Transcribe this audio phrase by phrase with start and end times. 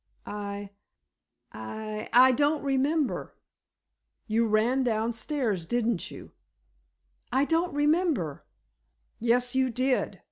[0.25, 3.35] "I—I—I don't remember."
[4.25, 6.31] "You ran downstairs, didn't you?"
[7.31, 8.43] "I don't remember——"
[9.19, 10.19] "Yes, you did!"